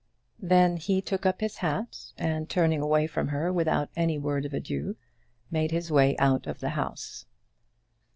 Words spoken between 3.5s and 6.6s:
without any word of adieu, made his way out of